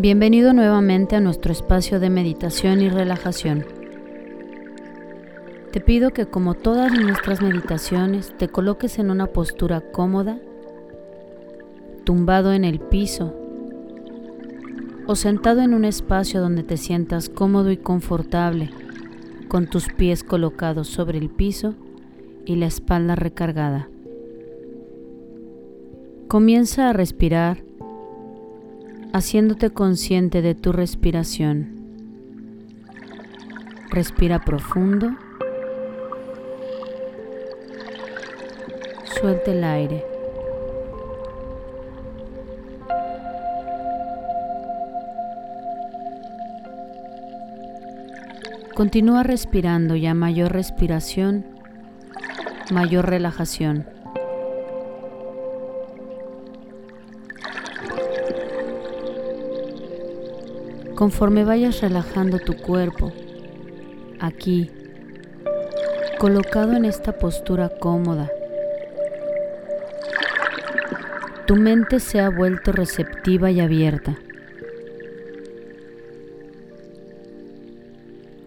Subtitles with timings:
[0.00, 3.66] Bienvenido nuevamente a nuestro espacio de meditación y relajación.
[5.72, 10.38] Te pido que como todas nuestras meditaciones te coloques en una postura cómoda,
[12.04, 13.34] tumbado en el piso
[15.08, 18.70] o sentado en un espacio donde te sientas cómodo y confortable,
[19.48, 21.74] con tus pies colocados sobre el piso
[22.46, 23.88] y la espalda recargada.
[26.28, 27.64] Comienza a respirar
[29.18, 31.74] haciéndote consciente de tu respiración.
[33.90, 35.10] Respira profundo.
[39.20, 40.04] Suelta el aire.
[48.76, 51.44] Continúa respirando y a mayor respiración,
[52.70, 53.97] mayor relajación.
[60.98, 63.12] Conforme vayas relajando tu cuerpo,
[64.18, 64.68] aquí,
[66.18, 68.28] colocado en esta postura cómoda,
[71.46, 74.18] tu mente se ha vuelto receptiva y abierta.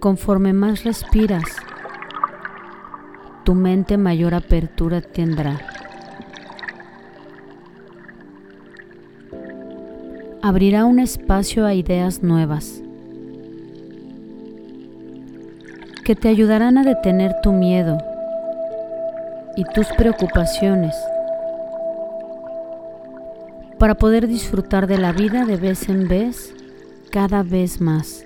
[0.00, 1.44] Conforme más respiras,
[3.44, 5.69] tu mente mayor apertura tendrá.
[10.50, 12.82] Abrirá un espacio a ideas nuevas
[16.04, 17.98] que te ayudarán a detener tu miedo
[19.54, 20.96] y tus preocupaciones
[23.78, 26.52] para poder disfrutar de la vida de vez en vez
[27.12, 28.24] cada vez más.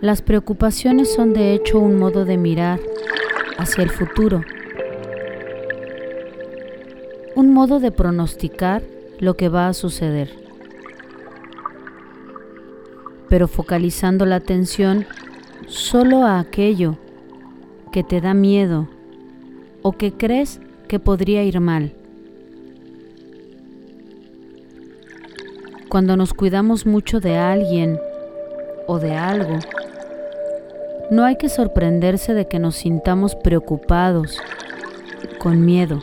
[0.00, 2.80] Las preocupaciones son de hecho un modo de mirar
[3.58, 4.42] hacia el futuro
[7.34, 8.82] un modo de pronosticar
[9.18, 10.30] lo que va a suceder.
[13.28, 15.06] Pero focalizando la atención
[15.66, 16.98] solo a aquello
[17.90, 18.88] que te da miedo
[19.80, 21.94] o que crees que podría ir mal.
[25.88, 27.98] Cuando nos cuidamos mucho de alguien
[28.86, 29.58] o de algo,
[31.10, 34.38] no hay que sorprenderse de que nos sintamos preocupados,
[35.38, 36.02] con miedo.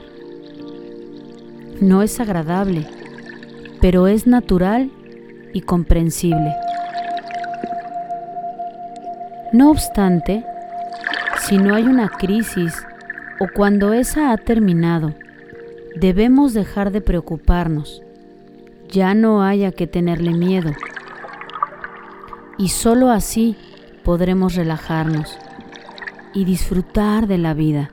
[1.81, 2.85] No es agradable,
[3.79, 4.91] pero es natural
[5.53, 6.53] y comprensible.
[9.53, 10.43] No obstante,
[11.39, 12.85] si no hay una crisis
[13.39, 15.13] o cuando esa ha terminado,
[15.95, 18.01] debemos dejar de preocuparnos.
[18.89, 20.71] Ya no haya que tenerle miedo.
[22.57, 23.55] Y solo así
[24.03, 25.37] podremos relajarnos
[26.33, 27.91] y disfrutar de la vida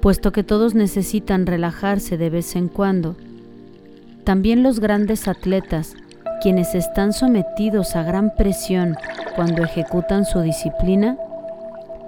[0.00, 3.16] puesto que todos necesitan relajarse de vez en cuando.
[4.24, 5.94] También los grandes atletas,
[6.40, 8.96] quienes están sometidos a gran presión
[9.34, 11.16] cuando ejecutan su disciplina,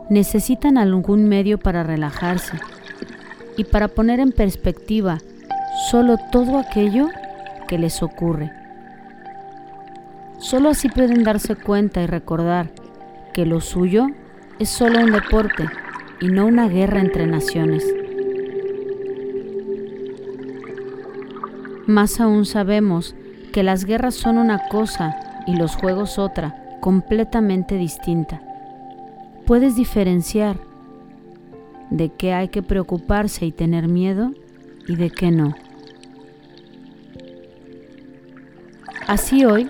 [0.09, 2.59] necesitan algún medio para relajarse
[3.57, 5.19] y para poner en perspectiva
[5.91, 7.09] solo todo aquello
[7.69, 8.53] que les ocurre.
[10.39, 12.71] Solo así pueden darse cuenta y recordar
[13.35, 14.07] que lo suyo
[14.59, 15.69] es solo un deporte
[16.21, 17.85] y no una guerra entre naciones.
[21.87, 23.15] Más aún sabemos
[23.53, 28.41] que las guerras son una cosa y los juegos otra, completamente distinta.
[29.47, 30.57] Puedes diferenciar
[31.91, 34.33] de qué hay que preocuparse y tener miedo
[34.87, 35.55] y de qué no.
[39.09, 39.69] Así hoy,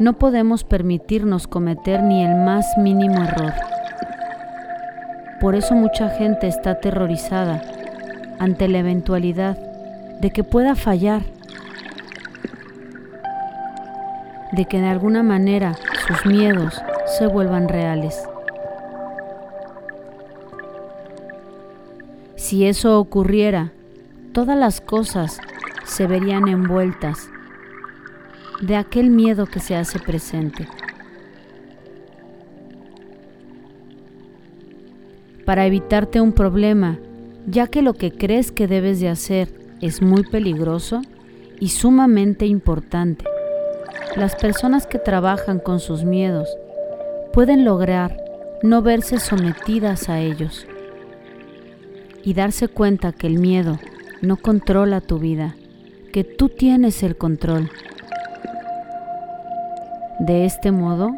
[0.00, 3.69] no podemos permitirnos cometer ni el más mínimo error.
[5.40, 7.62] Por eso mucha gente está aterrorizada
[8.38, 9.56] ante la eventualidad
[10.20, 11.22] de que pueda fallar,
[14.52, 16.82] de que de alguna manera sus miedos
[17.18, 18.22] se vuelvan reales.
[22.36, 23.72] Si eso ocurriera,
[24.32, 25.40] todas las cosas
[25.84, 27.28] se verían envueltas
[28.60, 30.68] de aquel miedo que se hace presente.
[35.50, 37.00] Para evitarte un problema,
[37.44, 41.02] ya que lo que crees que debes de hacer es muy peligroso
[41.58, 43.24] y sumamente importante.
[44.14, 46.48] Las personas que trabajan con sus miedos
[47.32, 48.16] pueden lograr
[48.62, 50.68] no verse sometidas a ellos
[52.22, 53.80] y darse cuenta que el miedo
[54.22, 55.56] no controla tu vida,
[56.12, 57.72] que tú tienes el control.
[60.20, 61.10] De este modo,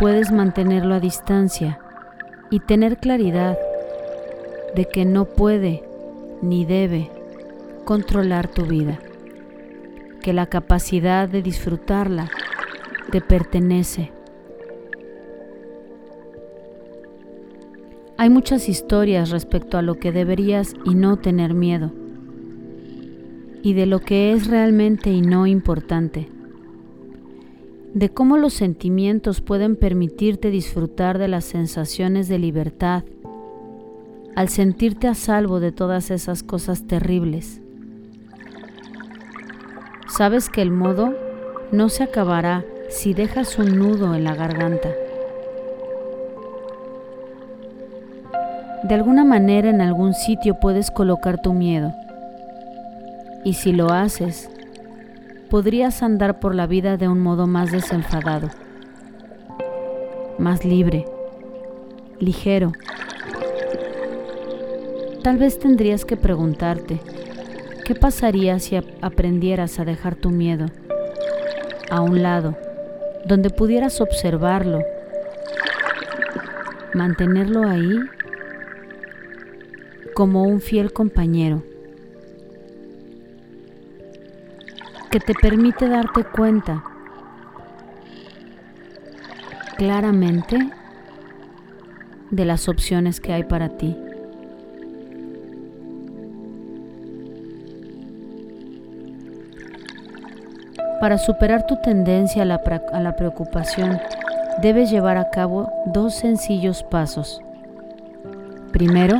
[0.00, 1.78] puedes mantenerlo a distancia
[2.52, 3.58] y tener claridad
[4.76, 5.82] de que no puede
[6.42, 7.10] ni debe
[7.86, 9.00] controlar tu vida,
[10.20, 12.30] que la capacidad de disfrutarla
[13.10, 14.12] te pertenece.
[18.18, 21.90] Hay muchas historias respecto a lo que deberías y no tener miedo,
[23.62, 26.28] y de lo que es realmente y no importante,
[27.94, 33.04] de cómo los sentimientos pueden permitirte disfrutar de las sensaciones de libertad,
[34.34, 37.60] al sentirte a salvo de todas esas cosas terribles.
[40.08, 41.14] Sabes que el modo
[41.70, 44.90] no se acabará si dejas un nudo en la garganta.
[48.84, 51.92] De alguna manera en algún sitio puedes colocar tu miedo.
[53.44, 54.50] Y si lo haces,
[55.52, 58.48] podrías andar por la vida de un modo más desenfadado,
[60.38, 61.04] más libre,
[62.18, 62.72] ligero.
[65.22, 67.00] Tal vez tendrías que preguntarte,
[67.84, 70.68] ¿qué pasaría si aprendieras a dejar tu miedo
[71.90, 72.56] a un lado,
[73.26, 74.78] donde pudieras observarlo,
[76.94, 77.98] mantenerlo ahí
[80.14, 81.62] como un fiel compañero
[85.12, 86.82] que te permite darte cuenta
[89.76, 90.70] claramente
[92.30, 93.94] de las opciones que hay para ti.
[100.98, 102.62] Para superar tu tendencia a la,
[102.92, 104.00] a la, preocupación,
[104.62, 107.42] debes llevar a cabo dos sencillos pasos.
[108.72, 109.18] Primero,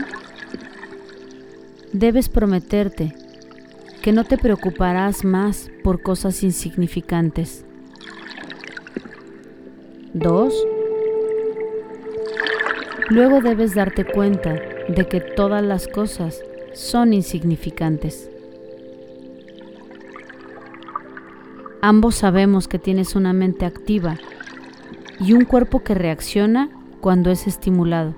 [1.93, 3.15] debes prometerte
[4.03, 7.65] que no te preocuparás más por cosas insignificantes.
[10.13, 10.67] 2.
[13.11, 14.55] Luego debes darte cuenta
[14.89, 16.43] de que todas las cosas
[16.75, 18.29] son insignificantes.
[21.81, 24.19] Ambos sabemos que tienes una mente activa
[25.21, 26.71] y un cuerpo que reacciona
[27.01, 28.15] cuando es estimulado.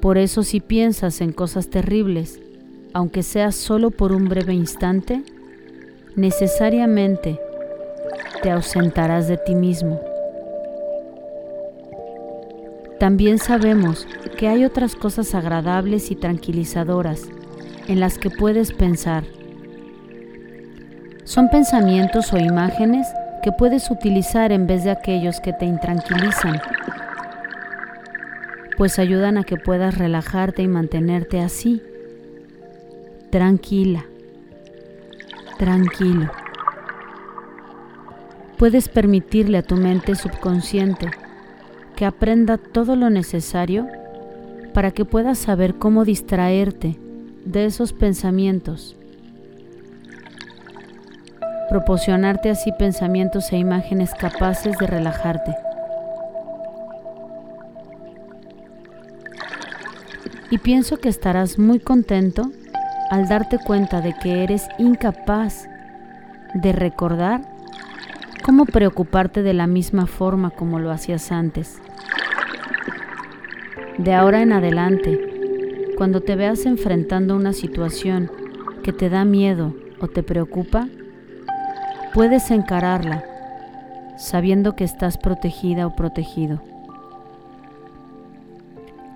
[0.00, 2.40] Por eso si piensas en cosas terribles,
[2.94, 5.22] aunque sea solo por un breve instante,
[6.16, 7.38] necesariamente
[8.42, 10.00] te ausentarás de ti mismo.
[12.98, 14.06] También sabemos
[14.38, 17.28] que hay otras cosas agradables y tranquilizadoras
[17.88, 19.24] en las que puedes pensar.
[21.24, 23.06] Son pensamientos o imágenes
[23.42, 26.62] que puedes utilizar en vez de aquellos que te intranquilizan
[28.76, 31.82] pues ayudan a que puedas relajarte y mantenerte así,
[33.34, 34.04] tranquila,
[35.58, 36.30] tranquilo.
[38.56, 41.10] Puedes permitirle a tu mente subconsciente
[41.96, 43.88] que aprenda todo lo necesario
[44.72, 46.96] para que puedas saber cómo distraerte
[47.44, 48.94] de esos pensamientos.
[51.68, 55.56] Proporcionarte así pensamientos e imágenes capaces de relajarte.
[60.50, 62.52] y pienso que estarás muy contento
[63.14, 65.68] al darte cuenta de que eres incapaz
[66.52, 67.42] de recordar
[68.44, 71.80] cómo preocuparte de la misma forma como lo hacías antes.
[73.98, 75.20] De ahora en adelante,
[75.96, 78.32] cuando te veas enfrentando una situación
[78.82, 80.88] que te da miedo o te preocupa,
[82.14, 83.22] puedes encararla
[84.18, 86.60] sabiendo que estás protegida o protegido.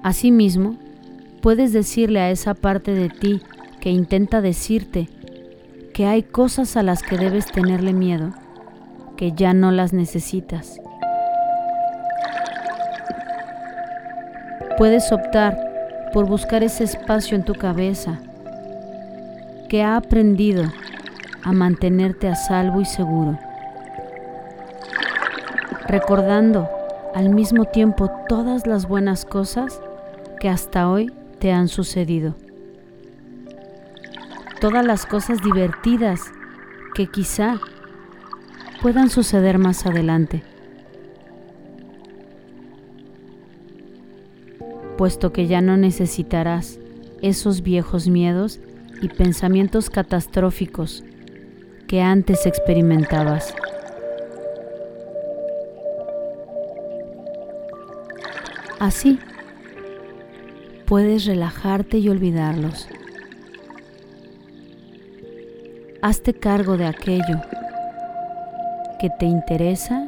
[0.04, 0.76] Asimismo,
[1.42, 3.42] puedes decirle a esa parte de ti
[3.80, 5.08] que intenta decirte
[5.94, 8.32] que hay cosas a las que debes tenerle miedo,
[9.16, 10.80] que ya no las necesitas.
[14.76, 15.58] Puedes optar
[16.12, 18.20] por buscar ese espacio en tu cabeza
[19.68, 20.64] que ha aprendido
[21.42, 23.38] a mantenerte a salvo y seguro,
[25.86, 26.68] recordando
[27.14, 29.80] al mismo tiempo todas las buenas cosas
[30.40, 32.47] que hasta hoy te han sucedido.
[34.60, 36.32] Todas las cosas divertidas
[36.94, 37.60] que quizá
[38.82, 40.42] puedan suceder más adelante.
[44.96, 46.80] Puesto que ya no necesitarás
[47.22, 48.58] esos viejos miedos
[49.00, 51.04] y pensamientos catastróficos
[51.86, 53.54] que antes experimentabas.
[58.80, 59.20] Así,
[60.84, 62.88] puedes relajarte y olvidarlos
[66.00, 67.40] hazte cargo de aquello
[69.00, 70.06] que te interesa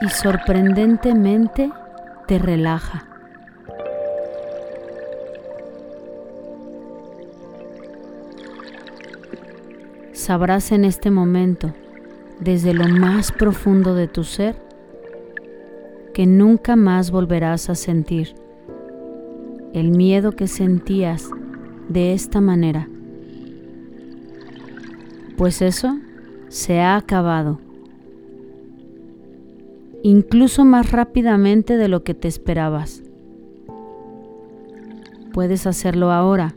[0.00, 1.70] y sorprendentemente
[2.26, 3.06] te relaja.
[10.12, 11.72] Sabrás en este momento,
[12.40, 14.56] desde lo más profundo de tu ser,
[16.14, 18.34] que nunca más volverás a sentir
[19.72, 21.28] el miedo que sentías
[21.88, 22.88] de esta manera
[25.36, 25.98] pues eso
[26.48, 27.58] se ha acabado,
[30.02, 33.02] incluso más rápidamente de lo que te esperabas.
[35.32, 36.54] Puedes hacerlo ahora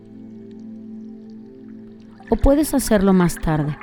[2.29, 3.75] o puedes hacerlo más tarde.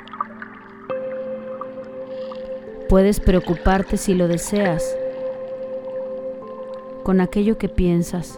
[2.89, 4.97] Puedes preocuparte si lo deseas
[7.03, 8.37] con aquello que piensas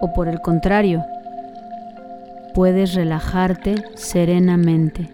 [0.00, 1.04] o por el contrario,
[2.54, 5.08] puedes relajarte serenamente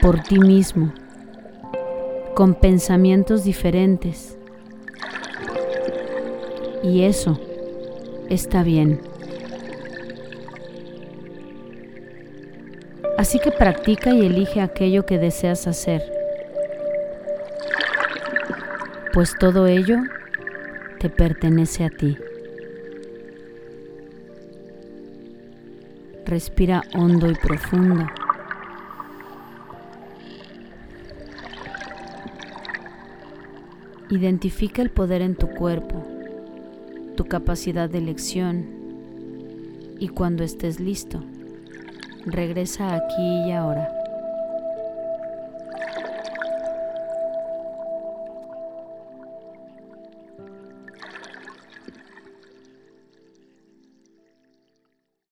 [0.00, 0.92] por ti mismo,
[2.34, 4.38] con pensamientos diferentes.
[6.82, 7.40] Y eso
[8.28, 9.00] está bien.
[13.18, 16.02] Así que practica y elige aquello que deseas hacer,
[19.12, 19.96] pues todo ello
[21.00, 22.18] te pertenece a ti.
[26.26, 28.04] Respira hondo y profundo.
[34.10, 36.04] Identifica el poder en tu cuerpo,
[37.16, 38.66] tu capacidad de elección
[40.00, 41.22] y cuando estés listo,
[42.24, 43.88] regresa aquí y ahora.